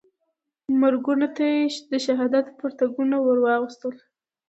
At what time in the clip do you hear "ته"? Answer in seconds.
1.35-1.43